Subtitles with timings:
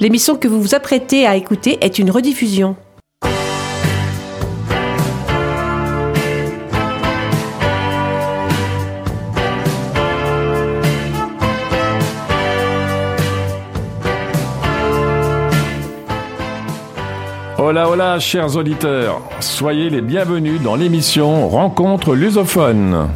[0.00, 2.76] L'émission que vous vous apprêtez à écouter est une rediffusion.
[17.60, 19.20] Hola, hola, chers auditeurs.
[19.40, 23.10] Soyez les bienvenus dans l'émission Rencontre lusophone.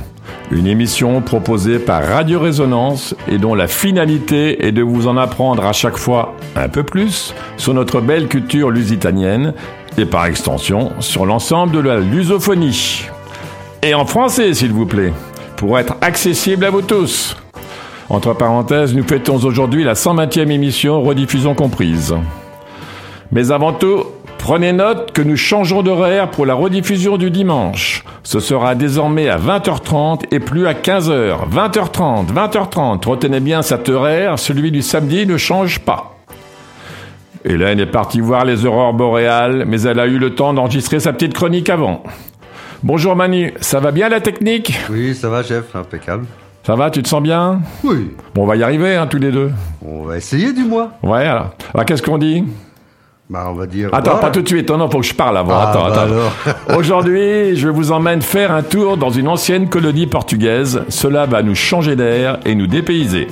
[0.53, 5.64] Une émission proposée par Radio Résonance et dont la finalité est de vous en apprendre
[5.64, 9.54] à chaque fois un peu plus sur notre belle culture lusitanienne
[9.96, 13.07] et par extension sur l'ensemble de la lusophonie.
[13.82, 15.14] Et en français, s'il vous plaît,
[15.57, 17.34] pour être accessible à vous tous.
[18.11, 22.14] Entre parenthèses, nous fêtons aujourd'hui la 120e émission, rediffusion comprise.
[23.31, 24.04] Mais avant tout,
[24.43, 28.05] Prenez note que nous changeons d'horaire pour la rediffusion du dimanche.
[28.25, 31.49] Ce sera désormais à 20h30 et plus à 15h.
[31.49, 33.06] 20h30, 20h30.
[33.06, 36.17] Retenez bien cet horaire, celui du samedi ne change pas.
[37.45, 41.12] Hélène est partie voir les aurores boréales, mais elle a eu le temps d'enregistrer sa
[41.12, 42.03] petite chronique avant.
[42.83, 44.77] Bonjour Manu, ça va bien la technique?
[44.91, 46.27] Oui, ça va chef, impeccable.
[46.67, 47.61] Ça va, tu te sens bien?
[47.84, 48.11] Oui.
[48.34, 49.53] Bon, on va y arriver, hein, tous les deux.
[49.87, 50.91] On va essayer du moins.
[51.05, 51.51] Ouais, alors.
[51.73, 52.43] alors qu'est-ce qu'on dit?
[53.33, 53.88] Bah, on va dire.
[53.92, 54.69] Attends, pas tout de suite.
[54.69, 55.55] Non, non, faut que je parle avant.
[55.55, 56.05] Ah, attends, bah
[56.44, 56.77] attends.
[56.77, 60.83] Aujourd'hui, je vous emmène faire un tour dans une ancienne colonie portugaise.
[60.91, 63.28] Cela va nous changer d'air et nous dépayser.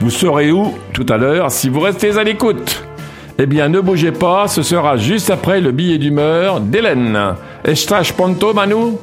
[0.00, 2.84] Vous saurez où tout à l'heure si vous restez à l'écoute.
[3.38, 7.18] Eh bien, ne bougez pas, ce sera juste après le billet d'humeur d'Hélène.
[7.64, 8.98] Estras ponto, Manu?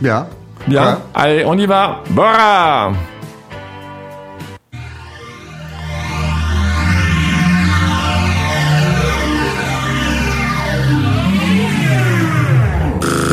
[0.00, 0.28] Bien.
[0.66, 0.98] Bien.
[1.14, 2.02] Allez, on y va.
[2.08, 2.92] Bora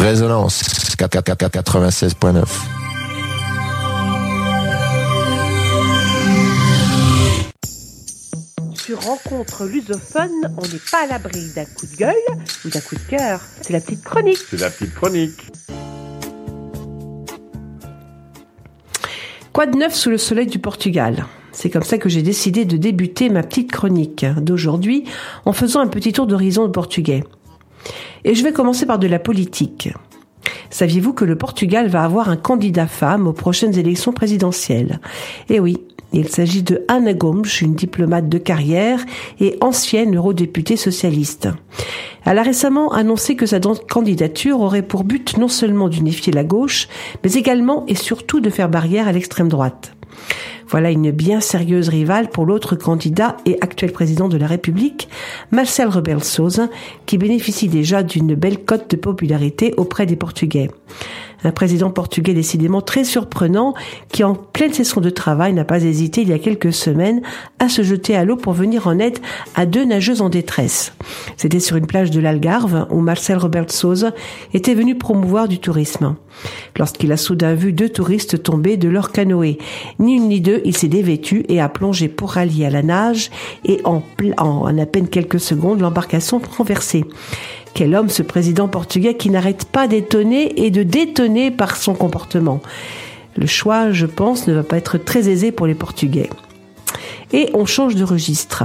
[0.08, 0.62] Résonance
[0.98, 2.46] 96.9.
[8.74, 12.14] Sur Rencontre lusophone, on n'est pas à l'abri d'un coup de gueule
[12.64, 13.42] ou d'un coup de cœur.
[13.60, 14.38] C'est la petite chronique.
[14.50, 15.52] C'est la petite chronique.
[19.52, 21.26] Quoi de neuf sous le soleil du Portugal?
[21.52, 25.04] C'est comme ça que j'ai décidé de débuter ma petite chronique d'aujourd'hui
[25.44, 27.26] en faisant un petit tour d'horizon de portugais.
[28.28, 29.88] Et je vais commencer par de la politique.
[30.70, 35.00] Saviez-vous que le Portugal va avoir un candidat femme aux prochaines élections présidentielles?
[35.48, 35.78] Eh oui,
[36.12, 39.00] il s'agit de Ana Gomes, une diplomate de carrière
[39.40, 41.48] et ancienne eurodéputée socialiste.
[42.26, 46.90] Elle a récemment annoncé que sa candidature aurait pour but non seulement d'unifier la gauche,
[47.24, 49.96] mais également et surtout de faire barrière à l'extrême droite.
[50.70, 55.08] Voilà une bien sérieuse rivale pour l'autre candidat et actuel président de la République,
[55.52, 56.20] Marcel Rebelo
[57.06, 60.70] qui bénéficie déjà d'une belle cote de popularité auprès des Portugais.
[61.44, 63.74] Un président portugais décidément très surprenant
[64.12, 67.22] qui, en pleine session de travail, n'a pas hésité il y a quelques semaines
[67.60, 69.20] à se jeter à l'eau pour venir en aide
[69.56, 70.94] à deux nageuses en détresse.
[71.38, 74.14] C'était sur une plage de l'Algarve où Marcel Robert Souza
[74.54, 76.16] était venu promouvoir du tourisme.
[76.78, 79.58] Lorsqu'il a soudain vu deux touristes tomber de leur canoë.
[80.00, 83.32] Ni une ni deux, il s'est dévêtu et a plongé pour rallier à la nage
[83.66, 84.04] et en,
[84.38, 87.06] en à peine quelques secondes, l'embarcation renversée.
[87.74, 92.62] Quel homme ce président portugais qui n'arrête pas d'étonner et de détonner par son comportement.
[93.36, 96.30] Le choix, je pense, ne va pas être très aisé pour les Portugais.
[97.32, 98.64] Et on change de registre.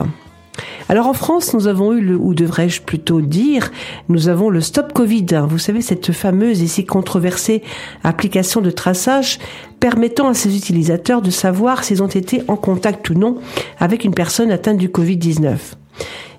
[0.88, 3.70] Alors en France, nous avons eu le, ou devrais-je plutôt dire,
[4.08, 5.26] nous avons le Stop Covid.
[5.48, 7.62] Vous savez, cette fameuse et si controversée
[8.04, 9.38] application de traçage
[9.80, 13.38] permettant à ses utilisateurs de savoir s'ils ont été en contact ou non
[13.78, 15.56] avec une personne atteinte du Covid-19.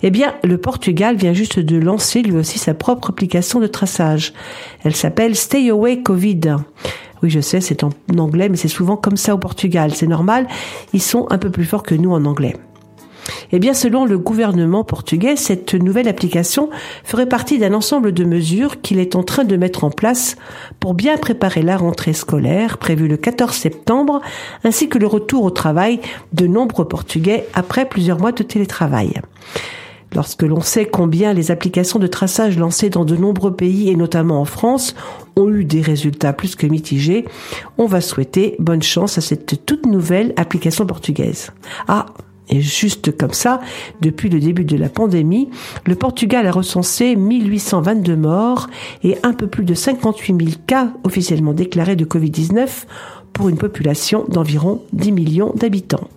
[0.02, 4.34] Eh bien, le Portugal vient juste de lancer lui aussi sa propre application de traçage.
[4.84, 6.58] Elle s'appelle Stay Away Covid.
[7.22, 9.94] Oui, je sais, c'est en anglais, mais c'est souvent comme ça au Portugal.
[9.96, 10.48] C'est normal,
[10.92, 12.56] ils sont un peu plus forts que nous en anglais.
[13.52, 16.70] Eh bien, selon le gouvernement portugais, cette nouvelle application
[17.04, 20.36] ferait partie d'un ensemble de mesures qu'il est en train de mettre en place
[20.80, 24.22] pour bien préparer la rentrée scolaire prévue le 14 septembre,
[24.64, 26.00] ainsi que le retour au travail
[26.34, 29.22] de nombreux Portugais après plusieurs mois de télétravail.
[30.16, 34.40] Lorsque l'on sait combien les applications de traçage lancées dans de nombreux pays et notamment
[34.40, 34.96] en France
[35.36, 37.26] ont eu des résultats plus que mitigés,
[37.78, 41.52] on va souhaiter bonne chance à cette toute nouvelle application portugaise.
[41.88, 42.06] Ah,
[42.50, 43.62] et juste comme ça,
[44.02, 45.50] depuis le début de la pandémie,
[45.86, 48.68] le Portugal a recensé 1822 morts
[49.04, 52.86] et un peu plus de 58 000 cas officiellement déclarés de Covid-19
[53.32, 56.10] pour une population d'environ 10 millions d'habitants.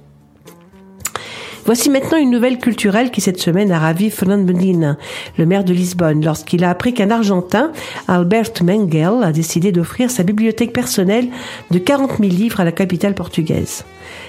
[1.66, 4.96] Voici maintenant une nouvelle culturelle qui cette semaine a ravi Fernand Medina,
[5.36, 7.72] le maire de Lisbonne, lorsqu'il a appris qu'un Argentin,
[8.06, 11.26] Albert Mengel, a décidé d'offrir sa bibliothèque personnelle
[11.72, 13.84] de 40 000 livres à la capitale portugaise.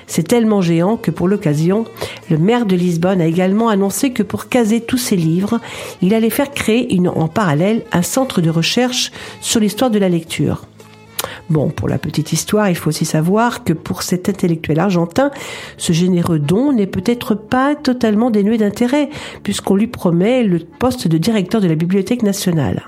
[0.07, 1.85] C'est tellement géant que pour l'occasion,
[2.31, 5.61] le maire de Lisbonne a également annoncé que pour caser tous ces livres,
[6.01, 9.11] il allait faire créer en parallèle un centre de recherche
[9.41, 10.63] sur l'histoire de la lecture.
[11.49, 15.31] Bon, pour la petite histoire, il faut aussi savoir que pour cet intellectuel argentin,
[15.77, 19.09] ce généreux don n'est peut-être pas totalement dénué d'intérêt,
[19.43, 22.83] puisqu'on lui promet le poste de directeur de la Bibliothèque nationale.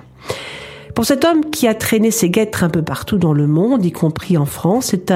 [1.00, 3.92] Pour cet homme qui a traîné ses guêtres un peu partout dans le monde, y
[3.94, 5.14] compris en France, c'est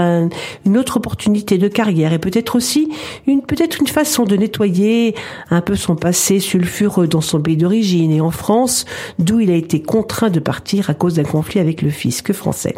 [0.65, 2.89] une autre opportunité de carrière et peut-être aussi
[3.27, 5.13] une peut-être une façon de nettoyer
[5.49, 8.85] un peu son passé sulfureux dans son pays d'origine et en France,
[9.19, 12.75] d'où il a été contraint de partir à cause d'un conflit avec le fisc français.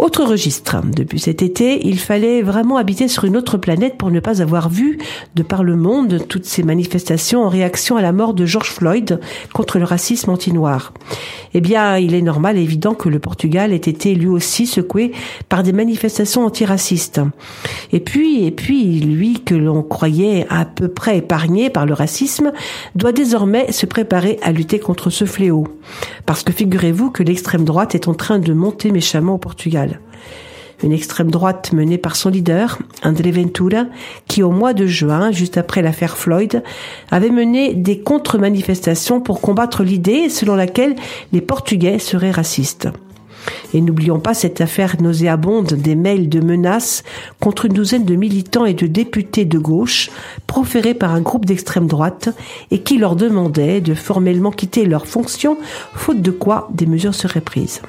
[0.00, 0.78] Autre registre.
[0.82, 4.70] Depuis cet été, il fallait vraiment habiter sur une autre planète pour ne pas avoir
[4.70, 4.98] vu,
[5.34, 9.20] de par le monde, toutes ces manifestations en réaction à la mort de George Floyd
[9.52, 10.94] contre le racisme anti-noir.
[11.54, 15.12] Eh bien, il est normal et évident que le Portugal ait été lui aussi secoué
[15.48, 17.20] par des manifestations antiracistes.
[17.92, 22.52] Et puis, et puis, lui que l'on croyait à peu près épargné par le racisme,
[22.94, 25.66] doit désormais se préparer à lutter contre ce fléau.
[26.26, 30.00] Parce que figurez-vous que l'extrême droite est en train de monter méchamment au Portugal
[30.82, 33.86] une extrême droite menée par son leader, André Ventura,
[34.26, 36.62] qui au mois de juin, juste après l'affaire Floyd,
[37.10, 40.96] avait mené des contre-manifestations pour combattre l'idée selon laquelle
[41.32, 42.88] les Portugais seraient racistes.
[43.72, 47.02] Et n'oublions pas cette affaire nauséabonde des mails de menaces
[47.40, 50.10] contre une douzaine de militants et de députés de gauche
[50.46, 52.30] proférés par un groupe d'extrême droite
[52.70, 55.56] et qui leur demandait de formellement quitter leurs fonctions,
[55.94, 57.80] faute de quoi des mesures seraient prises.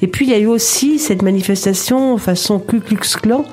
[0.00, 3.44] Et puis il y a eu aussi cette manifestation façon Ku Klux Klan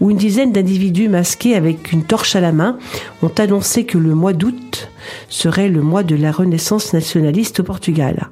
[0.00, 2.78] où une dizaine d'individus masqués avec une torche à la main
[3.22, 4.90] ont annoncé que le mois d'août
[5.28, 8.28] serait le mois de la renaissance nationaliste au Portugal.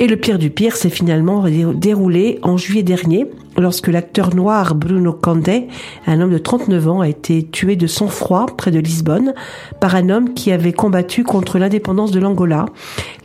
[0.00, 1.44] Et le pire du pire s'est finalement
[1.74, 3.26] déroulé en juillet dernier,
[3.58, 5.68] lorsque l'acteur noir Bruno Candé,
[6.06, 9.34] un homme de 39 ans, a été tué de sang-froid près de Lisbonne
[9.78, 12.64] par un homme qui avait combattu contre l'indépendance de l'Angola,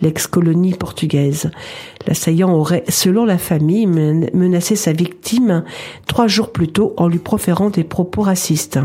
[0.02, 1.50] l'ex-colonie portugaise.
[2.08, 5.64] L'assaillant aurait, selon la famille, menacé sa victime
[6.08, 8.80] trois jours plus tôt en lui proférant des propos racistes.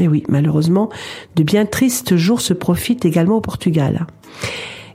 [0.00, 0.90] Et oui, malheureusement,
[1.34, 4.06] de bien tristes jours se profitent également au Portugal.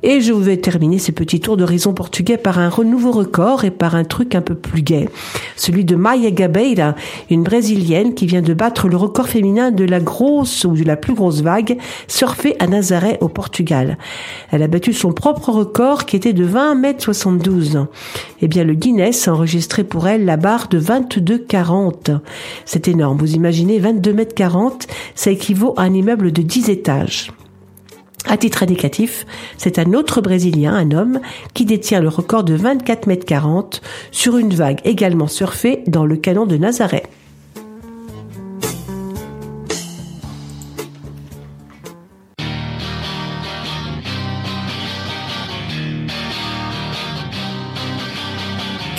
[0.03, 3.95] Et je vais terminer ce petit tour d'horizon portugais par un nouveau record et par
[3.95, 5.09] un truc un peu plus gai.
[5.55, 6.95] Celui de Maya Gabeira,
[7.29, 10.95] une brésilienne qui vient de battre le record féminin de la grosse ou de la
[10.95, 11.77] plus grosse vague
[12.07, 13.97] surfée à Nazaré au Portugal.
[14.51, 17.85] Elle a battu son propre record qui était de 20 mètres 72.
[18.41, 22.19] Eh bien, le Guinness a enregistré pour elle la barre de 22,40.
[22.65, 23.17] C'est énorme.
[23.17, 27.31] Vous imaginez 22 mètres 40, ça équivaut à un immeuble de 10 étages.
[28.29, 29.25] À titre indicatif,
[29.57, 31.21] c'est un autre Brésilien, un homme,
[31.53, 33.81] qui détient le record de 24 mètres 40
[34.11, 37.03] sur une vague également surfée dans le canon de Nazaré.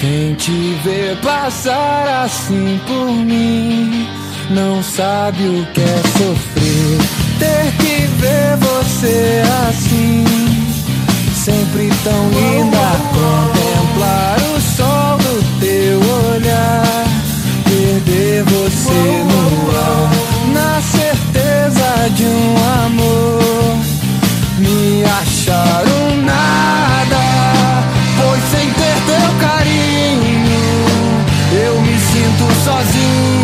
[0.01, 0.53] Quem te
[0.85, 4.07] vê passar assim por mim
[4.49, 7.28] não sabe o que é sofrer.
[7.39, 10.25] Ter que ver você assim,
[11.35, 12.79] sempre tão linda.
[13.13, 15.99] Contemplar o sol do teu
[16.33, 17.07] olhar,
[17.65, 20.11] perder você no ar,
[20.53, 23.79] na certeza de um amor,
[24.59, 27.23] me achar um nada,
[28.21, 30.63] pois sem ter teu carinho,
[31.65, 33.38] eu me sinto sozinho.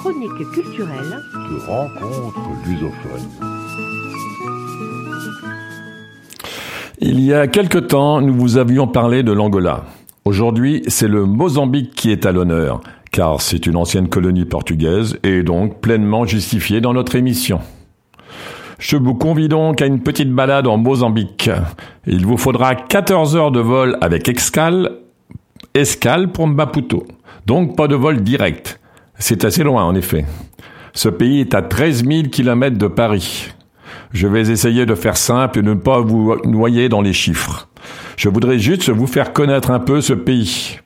[0.00, 1.20] Chronique culturelle.
[1.34, 3.20] de rencontre lusophone.
[7.00, 9.84] Il y a quelque temps, nous vous avions parlé de l'Angola.
[10.24, 12.80] Aujourd'hui, c'est le Mozambique qui est à l'honneur,
[13.10, 17.60] car c'est une ancienne colonie portugaise et donc pleinement justifiée dans notre émission.
[18.78, 21.50] Je vous convie donc à une petite balade en Mozambique.
[22.06, 24.92] Il vous faudra 14 heures de vol avec escale,
[25.74, 27.06] escale pour Maputo.
[27.44, 28.80] Donc pas de vol direct.
[29.20, 30.24] C'est assez loin en effet.
[30.94, 33.50] Ce pays est à 13 000 km de Paris.
[34.12, 37.68] Je vais essayer de faire simple et ne pas vous noyer dans les chiffres.
[38.16, 40.78] Je voudrais juste vous faire connaître un peu ce pays.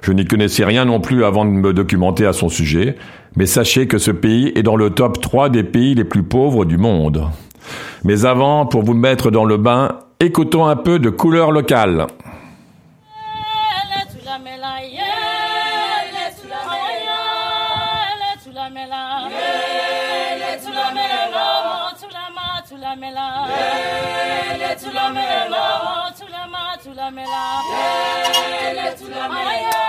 [0.00, 2.96] Je n'y connaissais rien non plus avant de me documenter à son sujet,
[3.36, 6.64] mais sachez que ce pays est dans le top 3 des pays les plus pauvres
[6.64, 7.28] du monde.
[8.04, 12.06] Mais avant, pour vous mettre dans le bain, écoutons un peu de couleur locale.
[27.32, 29.81] Yay, let's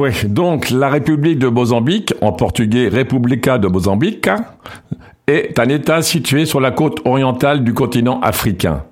[0.00, 4.30] Oui, donc la République de Mozambique, en portugais República de Mozambique,
[5.26, 8.84] est un État situé sur la côte orientale du continent africain.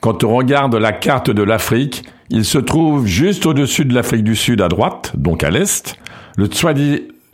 [0.00, 4.34] Quand on regarde la carte de l'Afrique, il se trouve juste au-dessus de l'Afrique du
[4.34, 5.96] Sud à droite, donc à l'est,
[6.36, 6.48] le,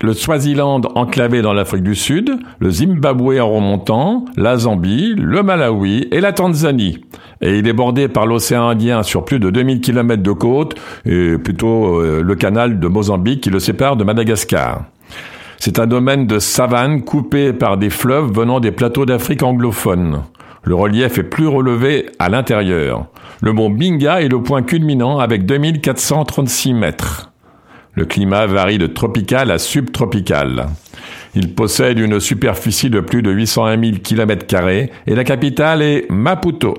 [0.03, 6.09] le Swaziland enclavé dans l'Afrique du Sud, le Zimbabwe en remontant, la Zambie, le Malawi
[6.11, 6.99] et la Tanzanie.
[7.41, 10.75] Et il est bordé par l'océan Indien sur plus de 2000 km de côte,
[11.07, 14.85] et plutôt euh, le canal de Mozambique qui le sépare de Madagascar.
[15.59, 20.23] C'est un domaine de savane coupé par des fleuves venant des plateaux d'Afrique anglophone.
[20.65, 23.07] Le relief est plus relevé à l'intérieur.
[23.41, 27.32] Le mont Binga est le point culminant avec 2436 mètres.
[27.95, 30.67] Le climat varie de tropical à subtropical.
[31.35, 34.47] Il possède une superficie de plus de 801 000 km
[35.07, 36.75] et la capitale est Maputo.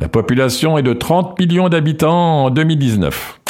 [0.00, 3.40] La population est de 30 millions d'habitants en 2019.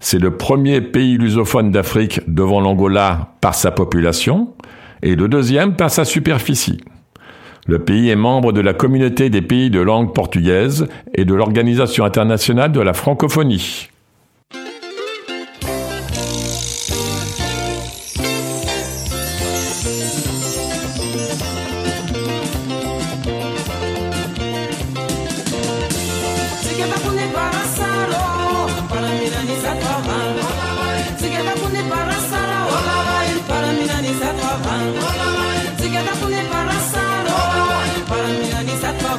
[0.00, 4.54] C'est le premier pays lusophone d'Afrique devant l'Angola par sa population
[5.02, 6.82] et le deuxième par sa superficie.
[7.66, 12.04] Le pays est membre de la communauté des pays de langue portugaise et de l'Organisation
[12.04, 13.88] internationale de la francophonie.
[26.82, 26.98] Sikiata
[27.32, 28.22] para sara
[28.90, 30.46] para minani satwa vangu
[31.90, 32.58] para sara
[33.48, 35.02] para minani satwa vangu
[36.50, 37.36] para sara
[38.08, 39.14] para minani satwa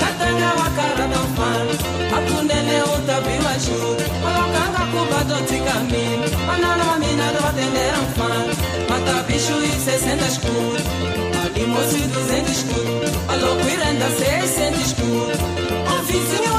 [0.00, 1.72] Katanga wakara na mfano
[2.16, 3.96] Akunene utabiwa juu.
[4.24, 8.54] Walokanga kubadoti kamini Anana mina dobatendera mfano
[8.88, 10.80] Mata bicho e 60 escuro
[11.46, 15.36] Abrimos e 200 escuro A loucura anda 600 escuro
[15.92, 16.55] O vizinho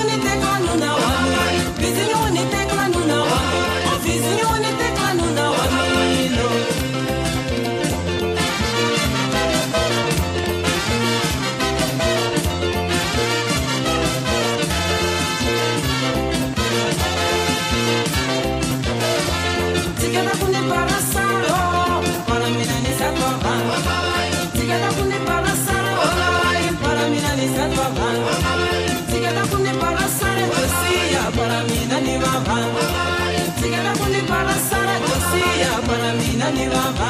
[36.58, 37.10] ni lava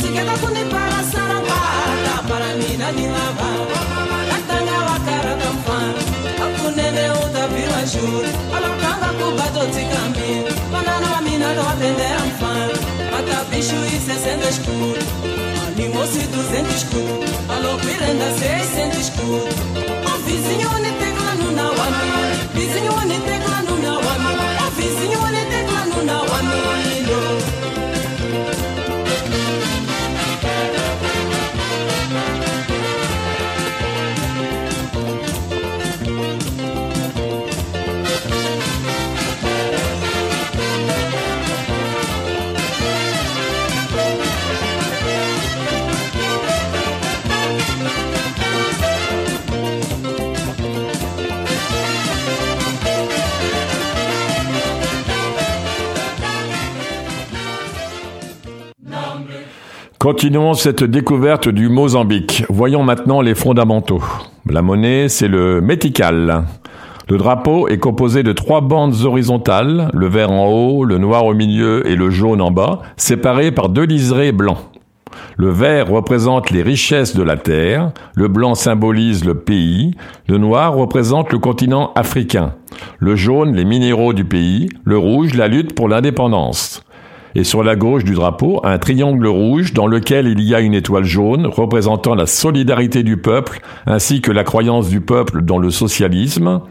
[0.00, 1.58] tikenda kunipara saramba
[2.04, 3.50] tapara mina A lava
[4.30, 5.78] katanga wakara kamfa
[6.44, 10.28] akunene utapirwa shuri alokanga kubato tikambi
[10.72, 12.52] vanana va mina lovapendera mfa
[13.12, 15.02] vatapishu isesende xikulu
[15.66, 17.16] animosi 200 escudo
[17.54, 19.48] alopirenda 600 escudo
[20.10, 22.08] o vizinho ne tecla nuna wami
[22.54, 24.32] vizinho não ne tecla nuna wami
[24.64, 26.87] o vizinho ne tecla nuna wami.
[60.10, 62.46] Continuons cette découverte du Mozambique.
[62.48, 64.02] Voyons maintenant les fondamentaux.
[64.48, 66.44] La monnaie, c'est le métical.
[67.10, 71.34] Le drapeau est composé de trois bandes horizontales, le vert en haut, le noir au
[71.34, 74.56] milieu et le jaune en bas, séparés par deux liserés blancs.
[75.36, 79.94] Le vert représente les richesses de la terre, le blanc symbolise le pays,
[80.26, 82.54] le noir représente le continent africain,
[82.98, 86.82] le jaune les minéraux du pays, le rouge la lutte pour l'indépendance.
[87.38, 90.74] Et sur la gauche du drapeau, un triangle rouge dans lequel il y a une
[90.74, 95.70] étoile jaune représentant la solidarité du peuple ainsi que la croyance du peuple dans le
[95.70, 96.62] socialisme,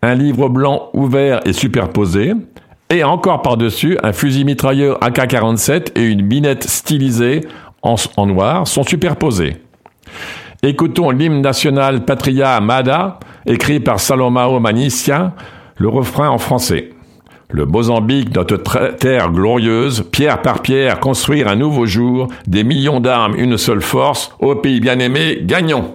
[0.00, 2.32] un livre blanc ouvert et superposé,
[2.88, 7.42] et encore par-dessus, un fusil mitrailleur AK-47 et une binette stylisée
[7.82, 9.58] en, en noir sont superposés.
[10.62, 15.34] Écoutons l'hymne national Patria Amada, écrit par Salomao Manicia,
[15.76, 16.95] le refrain en français.
[17.48, 18.56] Le Mozambique, notre
[18.98, 24.32] terre glorieuse, pierre par pierre, construire un nouveau jour, des millions d'armes, une seule force,
[24.40, 25.94] ô pays bien-aimé, gagnons!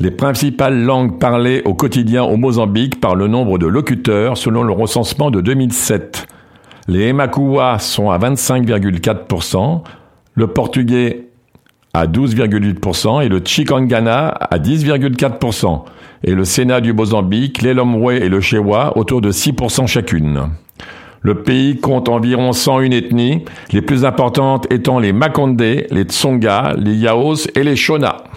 [0.00, 4.72] Les principales langues parlées au quotidien au Mozambique par le nombre de locuteurs selon le
[4.72, 6.28] recensement de 2007.
[6.86, 9.82] Les Emakua sont à 25,4%,
[10.34, 11.26] le portugais
[11.94, 15.82] à 12,8% et le Chikangana à 10,4%.
[16.22, 20.42] Et le Sénat du Mozambique, l'Elomwe et le Chewa autour de 6% chacune.
[21.22, 26.94] Le pays compte environ 101 ethnies, les plus importantes étant les Makonde, les Tsonga, les
[26.94, 28.27] Yaos et les Shona.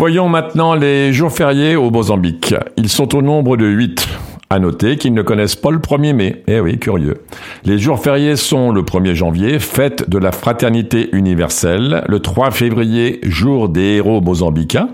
[0.00, 2.54] Voyons maintenant les jours fériés au Mozambique.
[2.78, 4.08] Ils sont au nombre de 8.
[4.48, 6.42] À noter qu'ils ne connaissent pas le 1er mai.
[6.46, 7.22] Eh oui, curieux.
[7.66, 13.20] Les jours fériés sont le 1er janvier, fête de la fraternité universelle, le 3 février,
[13.24, 14.88] jour des héros mozambicains,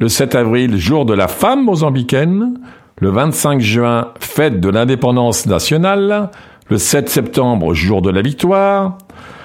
[0.00, 2.58] le 7 avril, jour de la femme mozambicaine,
[3.00, 6.30] le 25 juin, fête de l'indépendance nationale,
[6.68, 8.98] le 7 septembre, jour de la victoire,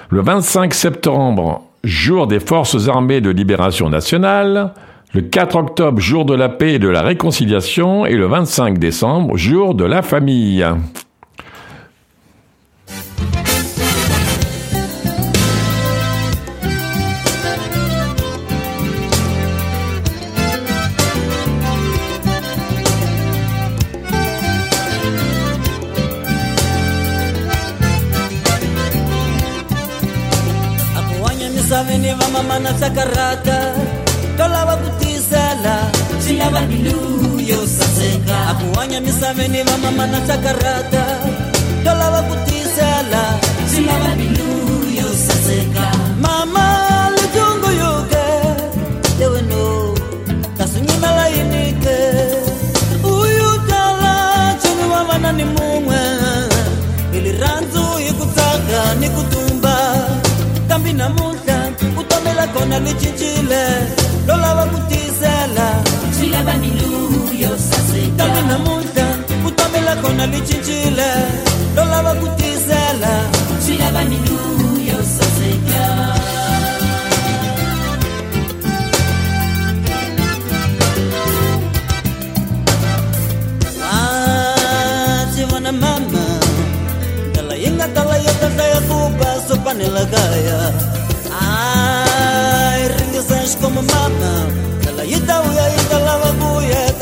[0.08, 4.74] le 25 septembre, jour des forces armées de libération nationale,
[5.12, 9.36] le 4 octobre, jour de la paix et de la réconciliation, et le 25 décembre,
[9.36, 10.64] jour de la famille.
[32.90, 33.58] rakaraka
[34.36, 35.90] to lava ku tisela
[36.22, 38.36] swi lava bilu yo saseka.
[38.50, 41.04] A ku hanya misaveni va mamana chakarata
[41.84, 43.22] to lava ku tisela
[43.70, 44.50] swi lava bilu
[44.98, 45.86] yo saseka.
[46.18, 46.66] Mama
[47.14, 48.26] litunguyuke
[49.18, 49.94] teweno
[50.58, 51.98] ta swi nyimela yini ke
[53.04, 54.14] u yu tala
[54.62, 56.02] choni wa vana ni mun'we.
[57.12, 59.22] Hi rirhandzu hi ku tsaka ni ku
[62.40, 63.62] la kona ni chinchile
[64.26, 65.66] lola wa kutizela
[66.16, 69.06] chila ba miluyo sase tami na muda
[69.46, 71.10] utami la kona ni chinchile
[71.76, 73.12] lola wa kutizela
[73.66, 75.88] chila ba miluyo sase ya
[85.72, 86.24] mama
[87.34, 90.60] Dala ingat dala ya tanda kuba kubah Sopan ilagaya
[91.30, 92.09] Ah
[93.56, 94.46] como mama,
[94.96, 95.66] la yita uya
[96.04, 96.99] la babuye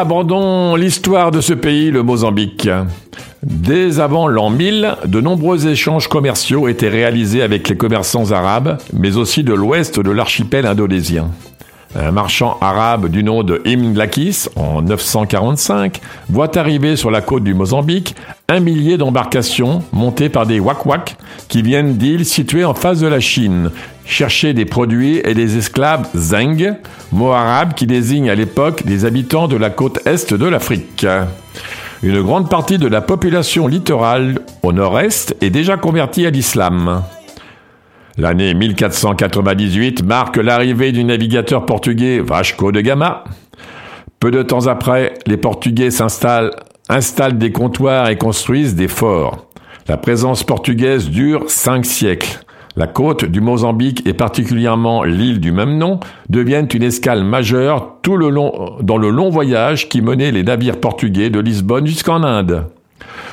[0.00, 2.70] Abandonnons l'histoire de ce pays, le Mozambique.
[3.42, 9.18] Dès avant l'an 1000, de nombreux échanges commerciaux étaient réalisés avec les commerçants arabes, mais
[9.18, 11.28] aussi de l'ouest de l'archipel indonésien.
[11.96, 17.42] Un marchand arabe du nom de Ibn Lakis, en 945, voit arriver sur la côte
[17.42, 18.14] du Mozambique
[18.48, 21.16] un millier d'embarcations montées par des wak-wak
[21.48, 23.72] qui viennent d'îles situées en face de la Chine,
[24.04, 26.76] chercher des produits et des esclaves zeng,
[27.10, 31.04] mot arabe qui désigne à l'époque les habitants de la côte est de l'Afrique.
[32.04, 37.02] Une grande partie de la population littorale au nord-est est déjà convertie à l'islam.
[38.20, 43.24] L'année 1498 marque l'arrivée du navigateur portugais Vasco de Gama.
[44.18, 49.46] Peu de temps après, les Portugais installent des comptoirs et construisent des forts.
[49.88, 52.40] La présence portugaise dure cinq siècles.
[52.76, 58.18] La côte du Mozambique et particulièrement l'île du même nom deviennent une escale majeure tout
[58.18, 62.66] le long, dans le long voyage qui menait les navires portugais de Lisbonne jusqu'en Inde.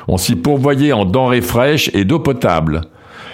[0.08, 2.84] On s'y pourvoyait en denrées fraîches et d'eau potable.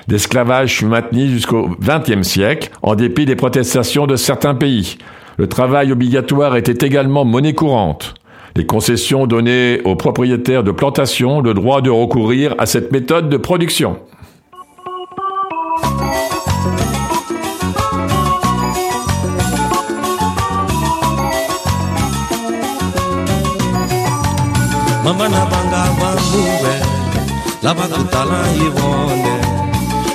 [0.08, 4.98] L'esclavage fut maintenu jusqu'au XXe siècle, en dépit des protestations de certains pays.
[5.38, 8.14] Le travail obligatoire était également monnaie courante.
[8.56, 13.38] Les concessions donnaient aux propriétaires de plantations le droit de recourir à cette méthode de
[13.38, 13.98] production.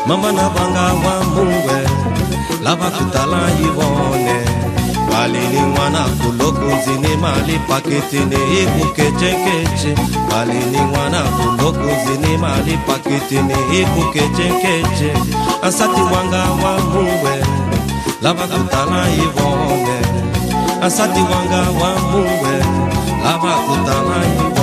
[0.08, 1.78] mama na banga wa mbungwe
[2.64, 4.36] lava kutala yivone.
[5.10, 9.94] Balini ngwana kulokunzi ni mali pakiti ni ikukechekeche.
[10.30, 15.12] Balini ngwana kulokunzi ni mali pakiti ni ikukechekeche.
[15.62, 17.44] Asati wanga wa mbungwe
[18.22, 19.98] lava kutala yivone.
[20.82, 22.54] Asati wanga wa mbungwe
[23.24, 24.57] lava kutala yivone.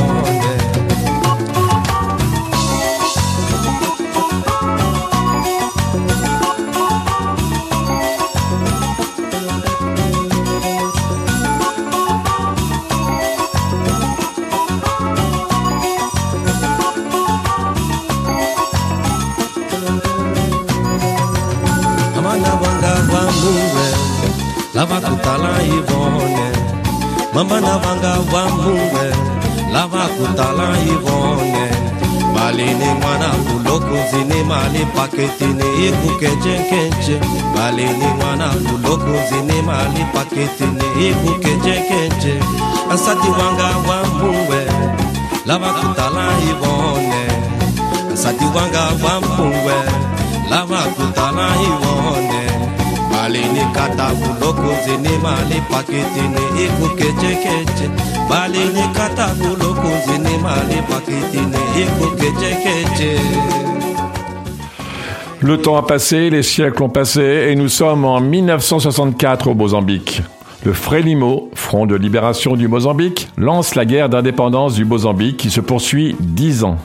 [24.75, 26.47] Lava kutala ivone
[27.33, 29.05] mama na vanga vamuwe
[29.73, 31.65] lava kutala ivone
[32.33, 37.15] malini n'wana kulokunzini mali paketini ikukencenkence
[37.55, 42.33] malini n'wana kulokunzini mali paketini ikukencenkence
[42.93, 44.61] asati wanga vamuwe
[45.45, 47.25] lava kutala ivone.
[48.13, 49.77] Asati wanga vamuwe
[50.49, 52.44] lava kutala ivone
[65.41, 70.21] Le temps a passé, les siècles ont passé, et nous sommes en 1964 au Mozambique.
[70.65, 75.61] Le Frélimo, Front de libération du Mozambique, lance la guerre d'indépendance du Mozambique qui se
[75.61, 76.77] poursuit dix ans.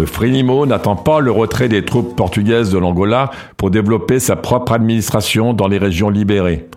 [0.00, 4.72] Le Frélimo n'attend pas le retrait des troupes portugaises de l'Angola pour développer sa propre
[4.72, 6.70] administration dans les régions libérées.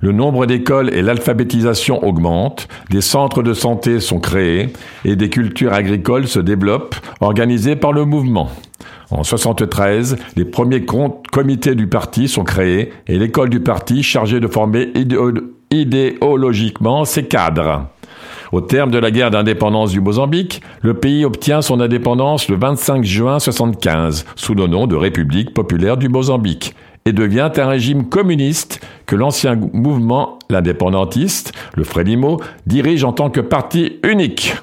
[0.00, 4.72] Le nombre d'écoles et l'alphabétisation augmentent, des centres de santé sont créés
[5.04, 8.48] et des cultures agricoles se développent, organisées par le mouvement.
[9.10, 14.38] En 73, les premiers com- comités du parti sont créés et l'école du parti chargée
[14.38, 15.32] de former idéo-
[15.72, 17.88] idéologiquement ses cadres.
[18.50, 23.04] Au terme de la guerre d'indépendance du Mozambique, le pays obtient son indépendance le 25
[23.04, 28.80] juin 75 sous le nom de République populaire du Mozambique et devient un régime communiste
[29.06, 34.56] que l'ancien mouvement, l'indépendantiste, le Frélimo, dirige en tant que parti unique.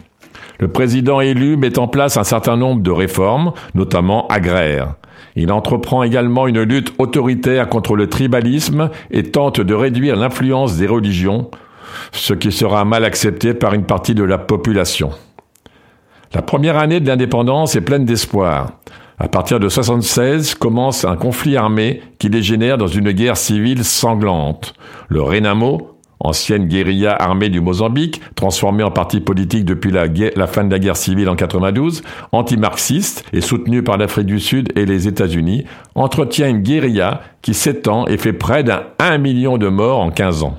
[0.59, 4.95] Le président élu met en place un certain nombre de réformes, notamment agraires.
[5.35, 10.87] Il entreprend également une lutte autoritaire contre le tribalisme et tente de réduire l'influence des
[10.87, 11.51] religions,
[12.11, 15.11] ce qui sera mal accepté par une partie de la population.
[16.33, 18.71] La première année de l'indépendance est pleine d'espoir.
[19.17, 24.73] À partir de 76 commence un conflit armé qui dégénère dans une guerre civile sanglante.
[25.07, 30.71] Le Renamo, ancienne guérilla armée du Mozambique, transformée en parti politique depuis la, fin de
[30.71, 35.65] la guerre civile en 92, anti-marxiste et soutenue par l'Afrique du Sud et les États-Unis,
[35.95, 40.43] entretient une guérilla qui s'étend et fait près d'un 1 million de morts en 15
[40.43, 40.57] ans.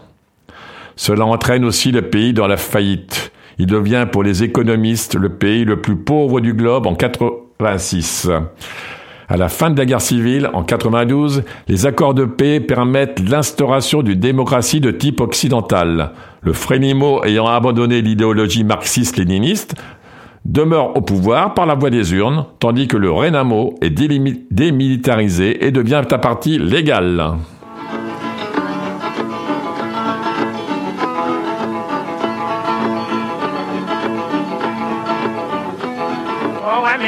[0.96, 3.30] Cela entraîne aussi le pays dans la faillite.
[3.58, 8.30] Il devient pour les économistes le pays le plus pauvre du globe en 86.
[9.28, 14.02] À la fin de la guerre civile, en 92, les accords de paix permettent l'instauration
[14.02, 16.12] d'une démocratie de type occidental.
[16.42, 19.74] Le Frélimo ayant abandonné l'idéologie marxiste-léniniste,
[20.44, 25.72] demeure au pouvoir par la voie des urnes, tandis que le Renamo est démilitarisé et
[25.72, 27.34] devient un parti légal.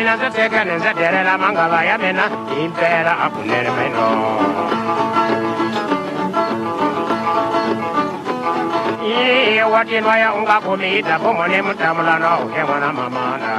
[0.08, 2.24] mina nzateka nenzaderera amangalo yamena
[2.56, 4.06] impera akunere meno
[9.04, 13.52] iye watinwaya ungakumiita pomone mutamulano uke mwana mamana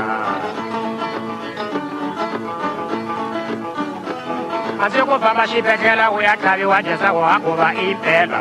[4.83, 8.38] asi kubva pachipekela uyataviwa jesawo akuva impera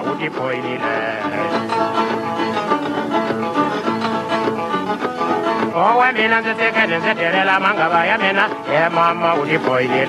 [5.78, 10.06] owe mina ndzi tekene ndzi delela mangava ya mina he mama u tiboyile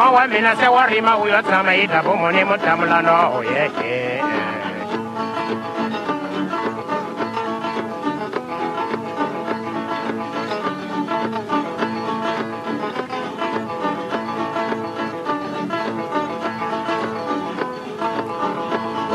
[0.00, 4.22] owe mina se wa rima u yo tshama hi dabomo ni mutamulano yehe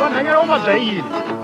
[0.03, 1.42] onhanyela u vabya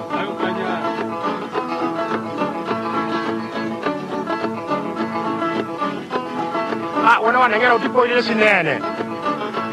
[7.10, 8.80] a wena wanhanyela u tiboyile swinene.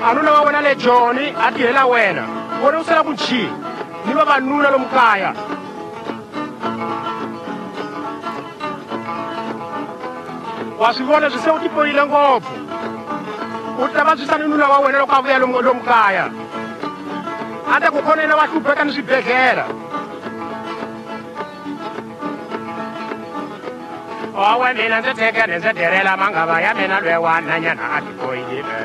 [0.05, 2.25] A nuna wa wena le joni a tirhela wena.
[2.65, 3.49] Wena u sala ku chi?
[4.07, 5.35] Ni vavanuna lomu kaya.
[10.79, 12.55] Wa swi vona swi se u tiboyile ngopfu?
[13.79, 16.31] U ta vabyisa ni nuna wa wena loko a vuya lomu kaya.
[17.75, 19.86] A ta ku khonela wa hlupheka ni swibedhlela
[24.37, 28.81] owe mina nziteke ninziterela mangava ya mina lwewananyana atikoyile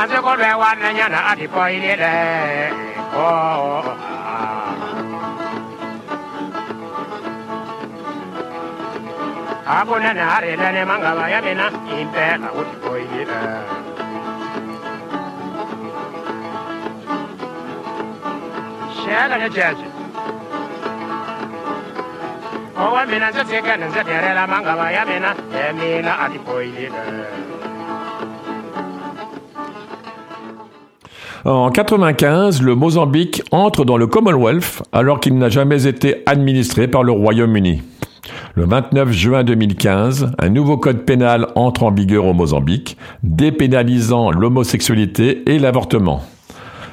[0.00, 2.14] anze kolwewananyana atikoyilile
[3.16, 3.95] oh, oh, oh.
[31.44, 37.02] En 95, le Mozambique entre dans le Commonwealth alors qu'il n'a jamais été administré par
[37.02, 37.82] le Royaume-Uni.
[38.58, 45.42] Le 29 juin 2015, un nouveau code pénal entre en vigueur au Mozambique, dépénalisant l'homosexualité
[45.52, 46.22] et l'avortement.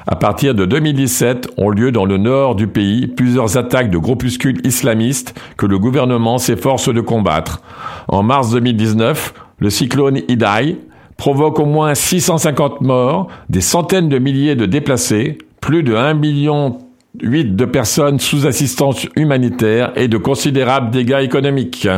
[0.06, 4.60] À partir de 2017, ont lieu dans le nord du pays plusieurs attaques de groupuscules
[4.66, 7.62] islamistes que le gouvernement s'efforce de combattre.
[8.08, 10.76] En mars 2019, le cyclone Idai
[11.16, 16.76] provoque au moins 650 morts, des centaines de milliers de déplacés, plus de 1 million
[17.22, 21.88] 8 de personnes sous assistance humanitaire et de considérables dégâts économiques.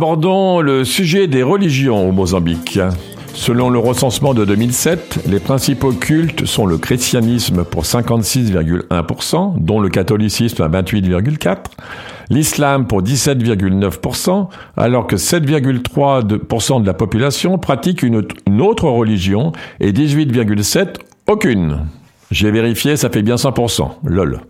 [0.00, 2.80] Abordons le sujet des religions au Mozambique.
[3.34, 9.90] Selon le recensement de 2007, les principaux cultes sont le christianisme pour 56,1%, dont le
[9.90, 11.58] catholicisme à 28,4%,
[12.30, 14.48] l'islam pour 17,9%,
[14.78, 18.24] alors que 7,3% de la population pratique une,
[18.62, 20.94] autre religion et 18,7%
[21.26, 21.80] aucune.
[22.30, 23.90] J'ai vérifié, ça fait bien 100%.
[24.04, 24.40] Lol.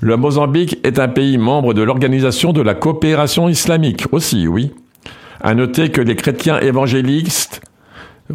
[0.00, 4.72] Le Mozambique est un pays membre de l'Organisation de la coopération islamique aussi, oui.
[5.40, 7.62] À noter que les chrétiens évangélistes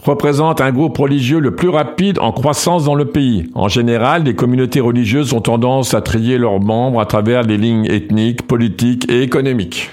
[0.03, 3.49] représentent un groupe religieux le plus rapide en croissance dans le pays.
[3.53, 7.85] En général, les communautés religieuses ont tendance à trier leurs membres à travers les lignes
[7.85, 9.91] ethniques, politiques et économiques.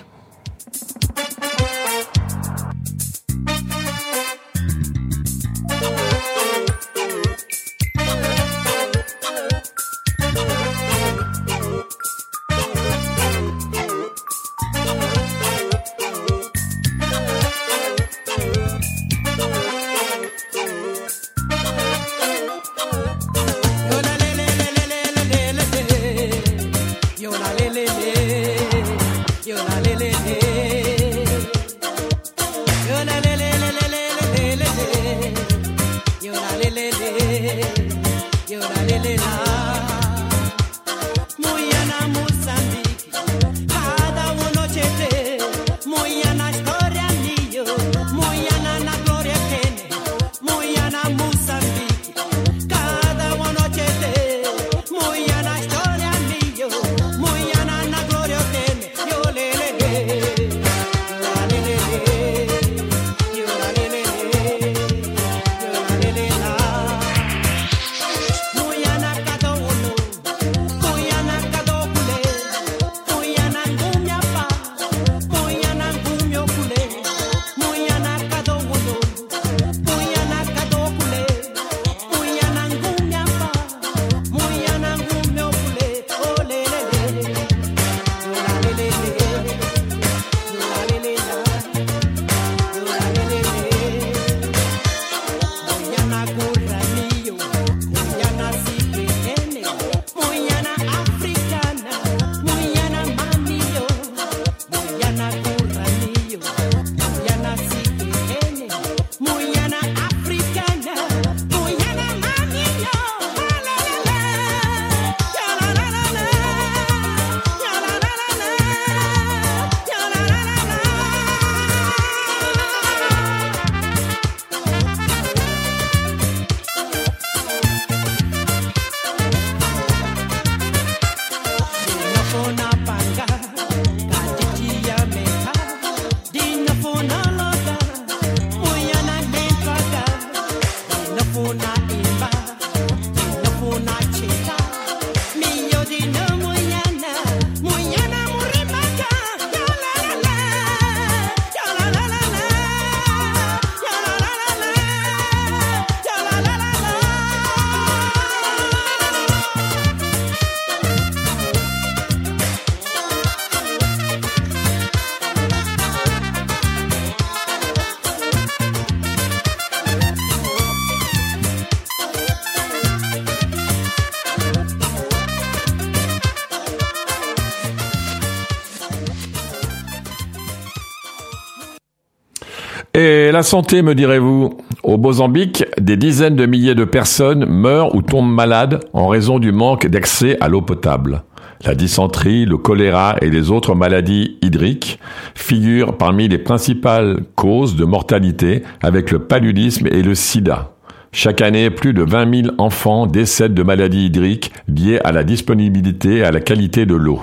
[183.38, 184.50] La santé, me direz-vous
[184.82, 189.52] Au Mozambique, des dizaines de milliers de personnes meurent ou tombent malades en raison du
[189.52, 191.22] manque d'accès à l'eau potable.
[191.64, 194.98] La dysenterie, le choléra et les autres maladies hydriques
[195.36, 200.72] figurent parmi les principales causes de mortalité avec le paludisme et le sida.
[201.12, 206.16] Chaque année, plus de 20 000 enfants décèdent de maladies hydriques liées à la disponibilité
[206.16, 207.20] et à la qualité de l'eau.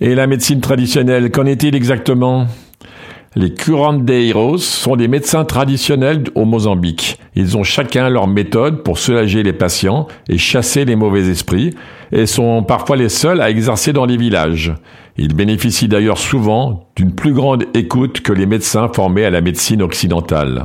[0.00, 2.46] Et la médecine traditionnelle, qu'en est-il exactement?
[3.36, 7.16] Les curandeiros sont des médecins traditionnels au Mozambique.
[7.36, 11.74] Ils ont chacun leur méthode pour soulager les patients et chasser les mauvais esprits
[12.10, 14.74] et sont parfois les seuls à exercer dans les villages.
[15.16, 19.82] Ils bénéficient d'ailleurs souvent d'une plus grande écoute que les médecins formés à la médecine
[19.82, 20.64] occidentale.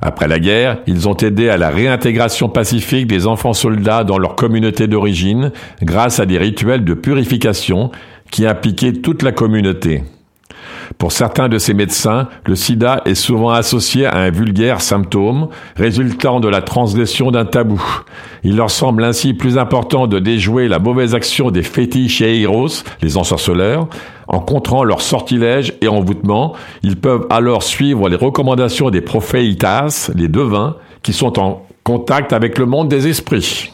[0.00, 4.36] Après la guerre, ils ont aidé à la réintégration pacifique des enfants soldats dans leur
[4.36, 5.50] communauté d'origine
[5.82, 7.90] grâce à des rituels de purification
[8.30, 10.04] qui impliquaient toute la communauté.
[10.98, 16.40] Pour certains de ces médecins, le sida est souvent associé à un vulgaire symptôme résultant
[16.40, 17.82] de la transgression d'un tabou.
[18.42, 22.68] Il leur semble ainsi plus important de déjouer la mauvaise action des fétiches et héros,
[23.02, 23.88] les ensorceleurs,
[24.28, 26.54] en contrant leurs sortilèges et envoûtements.
[26.82, 32.58] Ils peuvent alors suivre les recommandations des prophéitas, les devins, qui sont en contact avec
[32.58, 33.73] le monde des esprits.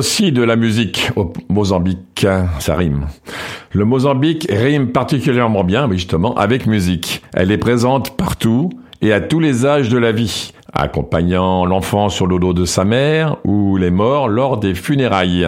[0.00, 2.26] Aussi de la musique au Mozambique.
[2.58, 3.04] Ça rime.
[3.74, 7.22] Le Mozambique rime particulièrement bien, justement, avec musique.
[7.34, 8.70] Elle est présente partout
[9.02, 12.86] et à tous les âges de la vie, accompagnant l'enfant sur le dos de sa
[12.86, 15.46] mère ou les morts lors des funérailles.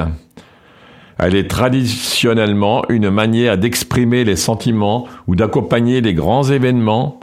[1.18, 7.20] Elle est traditionnellement une manière d'exprimer les sentiments ou d'accompagner les grands événements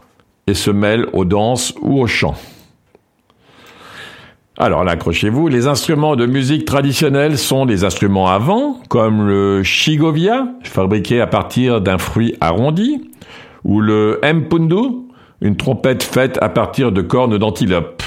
[0.48, 2.38] et se mêle aux danses ou aux chants.
[4.62, 9.64] Alors là, accrochez-vous, les instruments de musique traditionnels sont des instruments à vent, comme le
[9.64, 13.10] chigovia, fabriqué à partir d'un fruit arrondi,
[13.64, 14.98] ou le mpundu,
[15.40, 18.04] une trompette faite à partir de cornes d'antilope.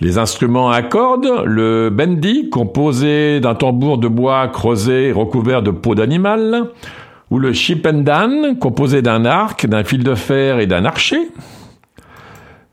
[0.00, 5.72] Les instruments à cordes, le bendi, composé d'un tambour de bois creusé et recouvert de
[5.72, 6.66] peau d'animal,
[7.32, 11.30] ou le chipendan, composé d'un arc, d'un fil de fer et d'un archer.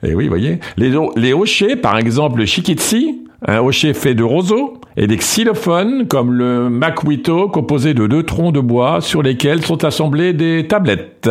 [0.03, 0.59] Et oui, vous voyez.
[0.77, 6.07] Les, les hochets, par exemple le shikitsi, un hochet fait de roseaux, et des xylophones,
[6.07, 11.29] comme le makwito, composé de deux troncs de bois sur lesquels sont assemblées des tablettes.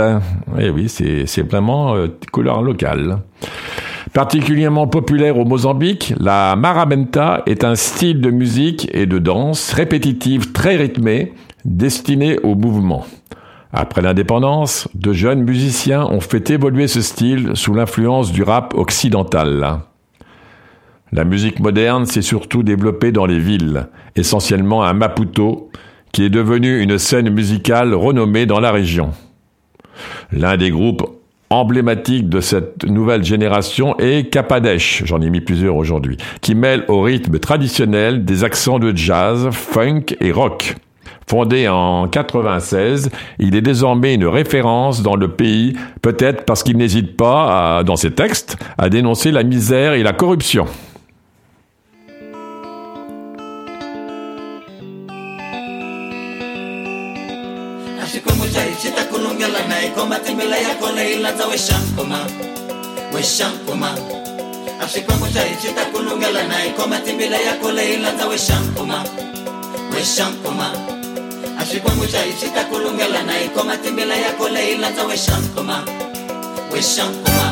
[0.59, 3.19] Et oui, c'est vraiment euh, couleur locale.
[4.13, 10.53] Particulièrement populaire au Mozambique, la marabenta est un style de musique et de danse répétitive
[10.53, 11.33] très rythmée,
[11.65, 13.05] destiné au mouvement.
[13.79, 19.81] Après l'indépendance, de jeunes musiciens ont fait évoluer ce style sous l'influence du rap occidental.
[21.13, 25.71] La musique moderne s'est surtout développée dans les villes, essentiellement à Maputo,
[26.11, 29.11] qui est devenu une scène musicale renommée dans la région.
[30.33, 31.05] L'un des groupes
[31.51, 37.03] emblématiques de cette nouvelle génération est Capadesh, j'en ai mis plusieurs aujourd'hui, qui mêle au
[37.03, 40.77] rythme traditionnel des accents de jazz, funk et rock.
[41.29, 43.11] Fondé en 96,
[43.41, 48.13] il est désormais une référence dans le pays, peut-être parce qu'il n'hésite pas, dans ses
[48.13, 50.67] textes, à dénoncer la misère et la corruption.
[71.69, 75.77] zvikwemwisha izvi takulungela naiko matimbila yako leilandza weshankuma
[76.73, 77.47] weshankuma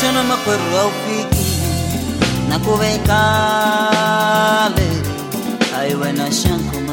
[0.00, 1.46] Chana makweru au fiki
[2.48, 3.08] na kuvekale
[5.78, 6.83] aiwe na shankoma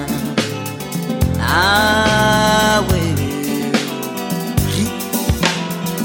[1.52, 3.12] highway.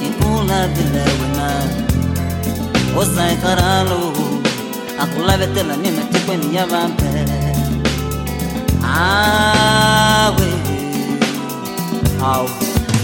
[0.03, 1.53] يطول بلا وما
[2.97, 3.59] وسيطر
[3.91, 4.13] له
[4.99, 7.25] أقول بتلا نما تكون يا بامبا
[8.85, 10.53] عاوي
[12.23, 12.47] أو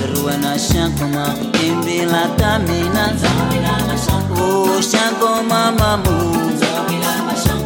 [0.00, 1.26] دروانا شانكما
[1.64, 3.16] إمبلا تامينا
[4.38, 6.32] وشانكما مامو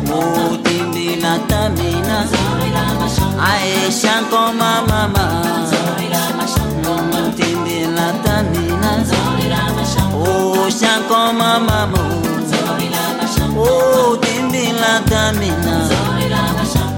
[0.09, 0.76] موتي
[1.07, 2.27] mina tamina.
[3.51, 5.43] Aisha nkoma mama.
[7.29, 8.91] Ntimbila tamina.
[10.67, 11.99] Osha nkoma mama.
[14.19, 15.75] Ntimbila tamina.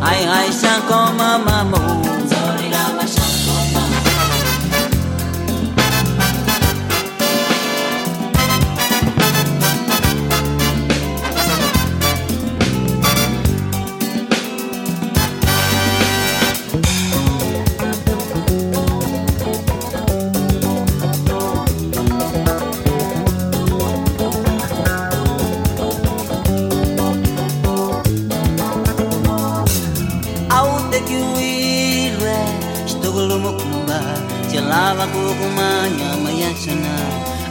[0.03, 1.79] Aisha nkoma mama.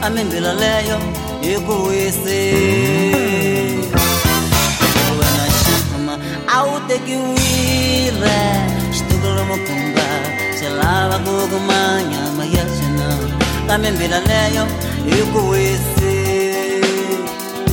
[0.02, 0.98] amembela leyo
[1.42, 2.40] yekuyise
[5.18, 6.14] wena shama
[6.56, 8.36] autekiwile
[8.94, 10.06] xitukulo mukumba
[10.58, 11.80] xilava ku kuma
[12.76, 13.08] xina
[13.66, 14.64] kamembela leyo
[15.10, 16.14] yekuyise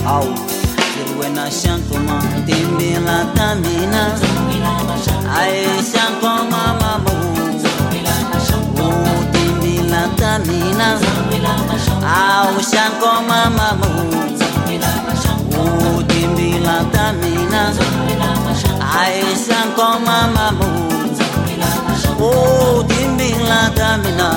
[0.07, 0.27] au
[1.19, 4.03] wena xantuma timbila ta mina
[5.39, 5.65] aye
[12.45, 13.89] Au shankoma mamu
[15.57, 17.71] Oh timbila tamina.
[18.99, 20.67] Ai shankoma mamu
[22.19, 24.29] Oh timbila tamina.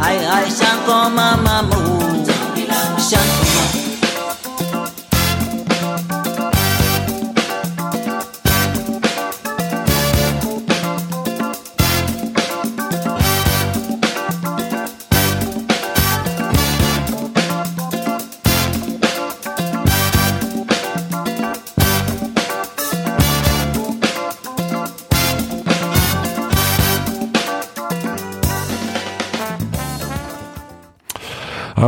[0.00, 1.36] Ai ai shankoma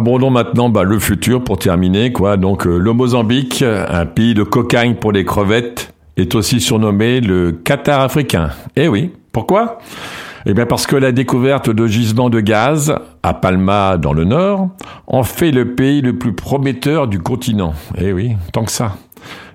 [0.08, 2.08] Abordons maintenant bah, le futur pour terminer.
[2.38, 7.52] Donc euh, le Mozambique, un pays de cocagne pour les crevettes, est aussi surnommé le
[7.52, 8.48] Qatar africain.
[8.74, 9.80] Eh oui, pourquoi?
[10.46, 14.70] Eh bien parce que la découverte de gisements de gaz à Palma dans le nord
[15.06, 17.74] en fait le pays le plus prometteur du continent.
[17.98, 18.96] Eh oui, tant que ça.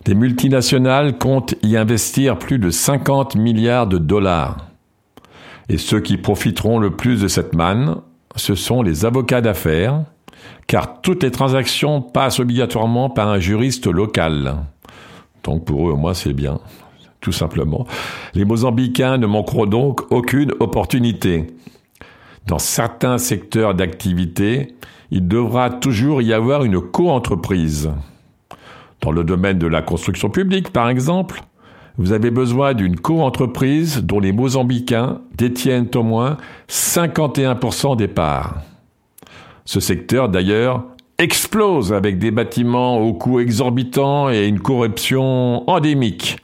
[0.05, 4.57] Les multinationales comptent y investir plus de 50 milliards de dollars.
[5.67, 7.95] Et ceux qui profiteront le plus de cette manne,
[8.35, 10.03] ce sont les avocats d'affaires,
[10.67, 14.55] car toutes les transactions passent obligatoirement par un juriste local.
[15.43, 16.59] Donc pour eux, moi, c'est bien,
[17.21, 17.85] tout simplement.
[18.33, 21.47] Les Mozambicains ne manqueront donc aucune opportunité.
[22.47, 24.75] Dans certains secteurs d'activité,
[25.11, 27.91] il devra toujours y avoir une co-entreprise.
[29.01, 31.41] Dans le domaine de la construction publique, par exemple,
[31.97, 36.37] vous avez besoin d'une co-entreprise dont les Mozambicains détiennent au moins
[36.67, 38.61] 51% des parts.
[39.65, 40.83] Ce secteur, d'ailleurs,
[41.17, 46.37] explose avec des bâtiments au coût exorbitant et une corruption endémique.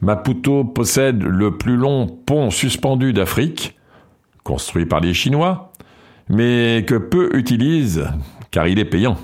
[0.00, 3.76] Maputo possède le plus long pont suspendu d'Afrique,
[4.42, 5.72] construit par les Chinois,
[6.28, 8.08] mais que peu utilisent
[8.50, 9.16] car il est payant.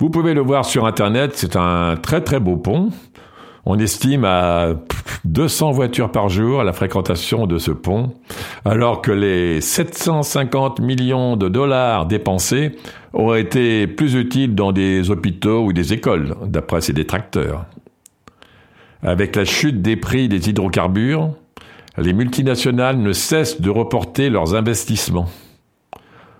[0.00, 2.90] Vous pouvez le voir sur Internet, c'est un très très beau pont.
[3.66, 4.70] On estime à
[5.24, 8.14] 200 voitures par jour la fréquentation de ce pont,
[8.64, 12.76] alors que les 750 millions de dollars dépensés
[13.12, 17.66] auraient été plus utiles dans des hôpitaux ou des écoles, d'après ses détracteurs.
[19.02, 21.34] Avec la chute des prix des hydrocarbures,
[21.98, 25.28] les multinationales ne cessent de reporter leurs investissements.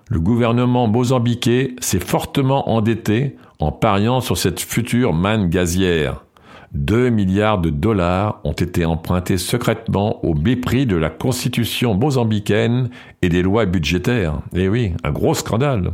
[0.09, 6.25] Le gouvernement mozambiquais s'est fortement endetté en pariant sur cette future manne gazière.
[6.73, 12.91] 2 milliards de dollars ont été empruntés secrètement au mépris de la constitution mozambicaine
[13.23, 14.41] et des lois budgétaires.
[14.55, 15.93] Eh oui, un gros scandale.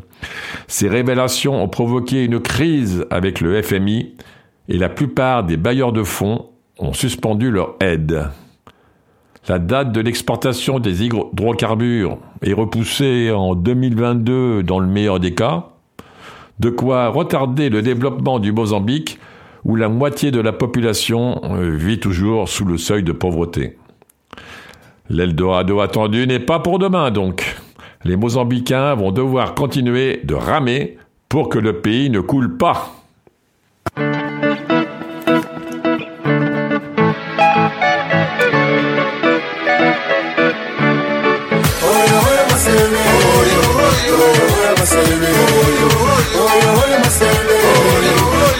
[0.67, 4.15] Ces révélations ont provoqué une crise avec le FMI
[4.69, 6.47] et la plupart des bailleurs de fonds
[6.79, 8.29] ont suspendu leur aide.
[9.49, 15.69] La date de l'exportation des hydrocarbures est repoussée en 2022 dans le meilleur des cas,
[16.59, 19.19] de quoi retarder le développement du Mozambique
[19.67, 23.77] où la moitié de la population euh, vit toujours sous le seuil de pauvreté.
[25.11, 27.57] L'Eldorado attendu n'est pas pour demain donc.
[28.05, 30.99] Les Mozambicains vont devoir continuer de ramer
[31.29, 32.93] pour que le pays ne coule pas.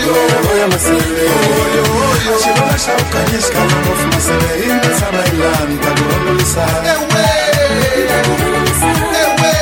[0.09, 1.31] roho ya maselele
[2.43, 7.25] Shirola shauka kishka lango fumasele Inda sama ilan taguhululisa Ewe
[9.23, 9.57] Ewe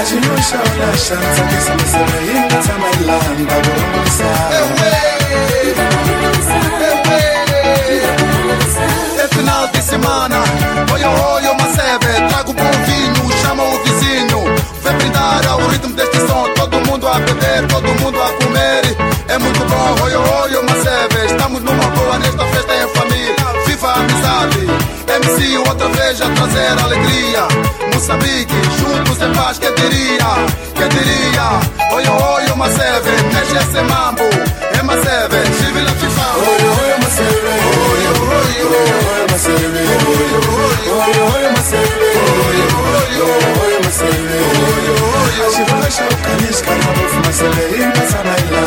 [0.00, 0.58] Ajinyosha
[20.72, 23.34] oi oi, estamos numa boa nesta festa em família,
[23.66, 24.66] viva a amizade,
[25.08, 27.46] MC outra vez a trazer alegria,
[27.92, 30.30] Moçambique, juntos em paz, que diria,
[30.74, 31.60] que diria,
[31.92, 34.24] oi oi, uma seve, mexe esse mambo,
[34.76, 37.52] é uma seve, vive la FIFA, oi oi, uma seve,
[37.90, 40.28] oi oi, oi uma seve, oi
[40.94, 43.20] oi, oi uma seve, oi oi,
[43.60, 48.63] oi uma seve, oi oi, ashivula shaukanisha kama bofu maseve, ingaza na ilanda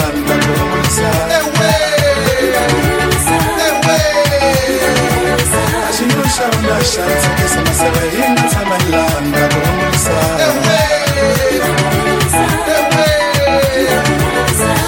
[6.88, 10.77] shaunasha, sakisa maseve, ingaza na ilanda kuamulisa, ewe,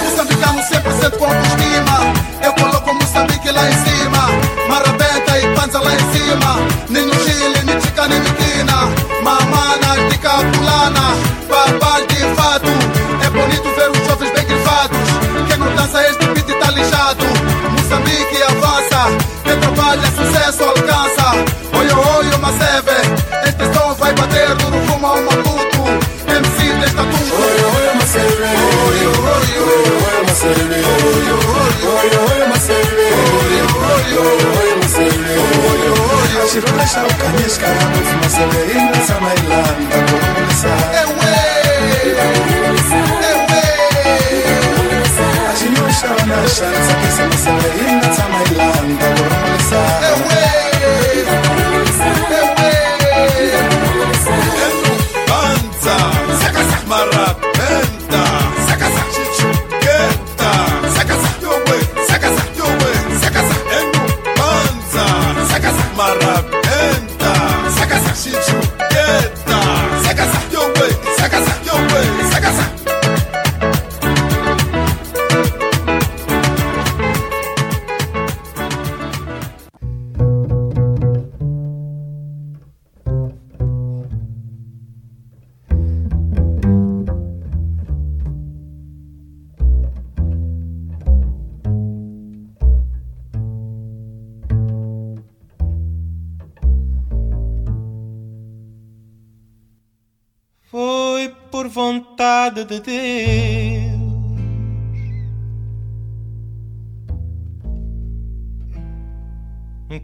[0.03, 1.97] Moçambicano 100% com autoestima
[2.43, 4.29] Eu coloco Moçambique lá em cima
[4.67, 8.75] Marabenta e panza lá em cima Nem no Chile, nem Chica, nem Miquina
[9.23, 11.15] Mamana, de Capulana
[11.49, 12.71] Babal de fato
[13.25, 14.97] É bonito ver os jovens bem grifados
[15.47, 17.25] Quem não dança este beat tá lixado
[17.71, 21.48] Moçambique avança Quem trabalha, sucesso alcança
[36.51, 37.67] shirolesha ukanyeshka
[38.01, 40.69] ufumaseleinza mailani takuhumulisa
[45.53, 47.68] ashinyosha unashanza kesemasele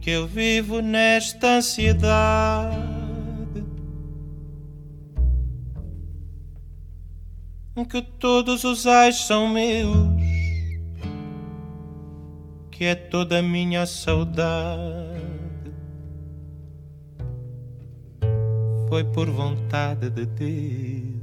[0.06, 2.76] que eu vivo nesta ansiedade.
[7.90, 10.08] que todos os ais são meus,
[12.70, 15.16] que é toda a minha saudade.
[18.88, 21.16] Foi por vontade de Deus.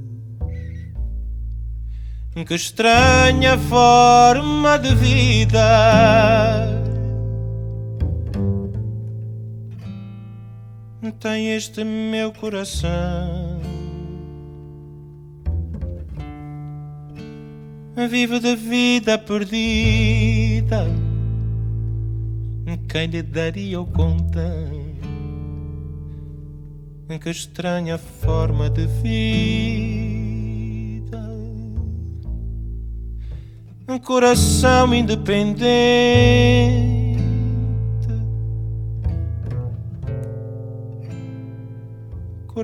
[2.46, 6.84] Que estranha forma de vida
[11.20, 13.60] tem este meu coração.
[18.08, 20.86] Vive de vida perdida.
[22.88, 24.82] Quem lhe daria o contão?
[27.20, 29.14] Que estranha forma de vida.
[33.88, 36.93] Um coração independente.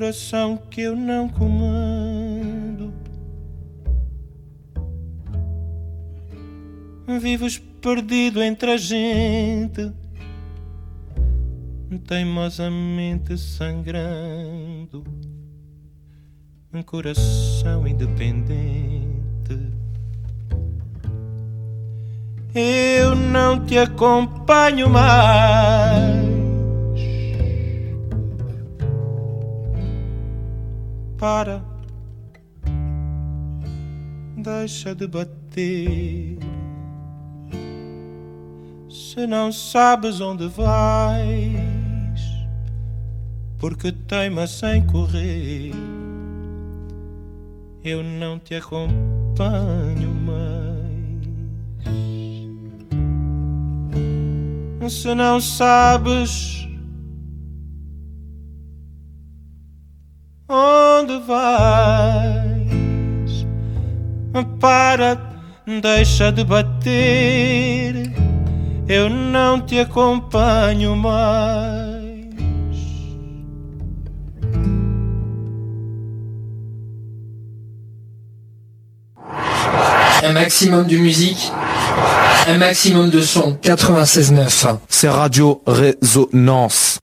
[0.01, 2.90] Coração que eu não comando.
[7.20, 9.92] Vives perdido entre a gente,
[12.07, 15.05] teimosamente sangrando.
[16.72, 19.05] Um coração independente.
[22.55, 26.19] Eu não te acompanho mais.
[31.20, 31.62] Para,
[34.38, 36.38] deixa de bater.
[38.88, 42.22] Se não sabes onde vais,
[43.58, 45.74] porque teimas em correr,
[47.84, 50.40] eu não te acompanho mais.
[54.90, 56.59] Se não sabes
[61.26, 61.46] vais,
[64.61, 65.18] para,
[65.80, 68.11] deixa de bater
[68.90, 72.11] eu não te acompanho mais.
[80.24, 81.53] Un maximum de musique,
[82.48, 83.57] un maximum de son.
[83.62, 84.78] 96.9.
[84.88, 86.98] C'est Radio Résonance.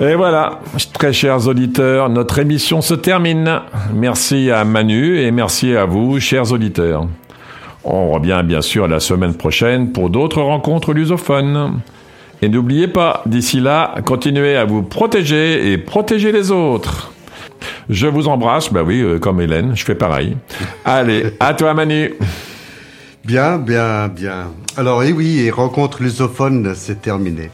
[0.00, 0.58] Et voilà,
[0.92, 3.60] très chers auditeurs, notre émission se termine.
[3.94, 7.06] Merci à Manu et merci à vous, chers auditeurs.
[7.84, 11.80] On revient bien sûr la semaine prochaine pour d'autres rencontres lusophones.
[12.42, 17.12] Et n'oubliez pas, d'ici là, continuez à vous protéger et protéger les autres.
[17.88, 20.36] Je vous embrasse, bah oui, euh, comme Hélène, je fais pareil.
[20.84, 22.14] Allez, à toi Manu.
[23.24, 24.50] Bien, bien, bien.
[24.76, 27.50] Alors, et oui, et rencontre lusophone, c'est terminé.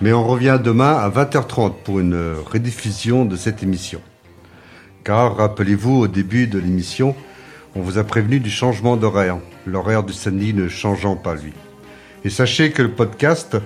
[0.00, 4.00] Mais on revient demain à 20h30 pour une rediffusion de cette émission.
[5.04, 7.14] Car, rappelez-vous, au début de l'émission,
[7.74, 11.52] on vous a prévenu du changement d'horaire, l'horaire du samedi ne changeant pas lui.
[12.24, 13.56] Et sachez que le podcast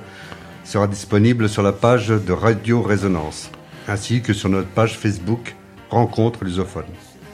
[0.64, 3.50] sera disponible sur la page de Radio Résonance,
[3.88, 5.56] ainsi que sur notre page Facebook
[5.90, 6.84] Rencontre lusophone,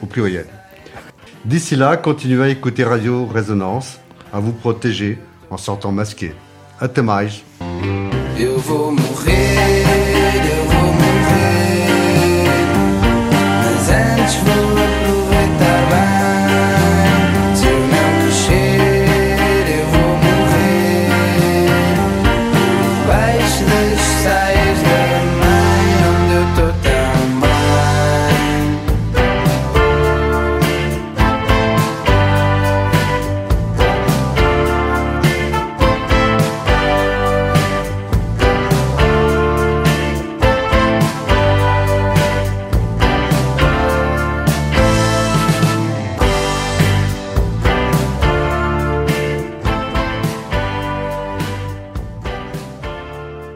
[0.01, 0.47] au pluriel.
[1.45, 3.99] D'ici là, continuez à écouter Radio Résonance,
[4.33, 5.19] à vous protéger
[5.51, 6.33] en sortant masqué.
[6.79, 7.43] Mais.
[8.39, 9.86] Eu vou morrer,